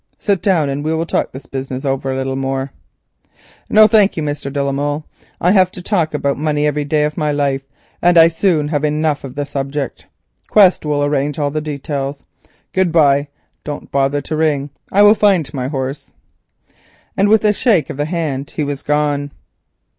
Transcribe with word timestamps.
Sit 0.17 0.41
down 0.41 0.67
and 0.67 0.83
we 0.83 0.95
will 0.95 1.05
talk 1.05 1.31
this 1.31 1.45
business 1.45 1.85
over 1.85 2.11
a 2.11 2.15
little 2.15 2.35
more." 2.35 2.71
"No, 3.69 3.85
thank 3.85 4.17
you, 4.17 4.23
Mr. 4.23 4.51
de 4.51 4.63
la 4.63 4.71
Molle, 4.71 5.05
I 5.39 5.51
have 5.51 5.69
to 5.73 5.81
talk 5.83 6.15
about 6.15 6.39
money 6.39 6.65
every 6.65 6.85
day 6.85 7.03
of 7.03 7.17
my 7.17 7.31
life 7.31 7.61
and 8.01 8.17
I 8.17 8.27
soon 8.27 8.69
have 8.69 8.83
enough 8.83 9.23
of 9.23 9.35
the 9.35 9.45
subject. 9.45 10.07
Quest 10.49 10.87
will 10.87 11.03
arrange 11.03 11.37
all 11.37 11.51
the 11.51 11.61
details. 11.61 12.23
Good 12.73 12.91
bye, 12.91 13.27
don't 13.63 13.91
bother 13.91 14.21
to 14.21 14.35
ring, 14.35 14.71
I 14.91 15.03
will 15.03 15.13
find 15.13 15.53
my 15.53 15.67
horse." 15.67 16.11
And 17.15 17.29
with 17.29 17.45
a 17.45 17.53
shake 17.53 17.91
of 17.91 17.97
the 17.97 18.05
hand 18.05 18.53
he 18.55 18.63
was 18.63 18.81
gone. 18.81 19.29